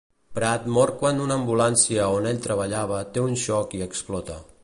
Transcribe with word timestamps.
Prat 0.35 0.63
mor 0.75 0.91
quan 1.01 1.19
una 1.25 1.35
ambulància 1.41 2.07
on 2.15 2.29
ell 2.31 2.41
treballava 2.47 3.03
té 3.17 3.25
un 3.27 3.39
xoc 3.45 3.77
i 3.81 3.85
explota. 3.91 4.43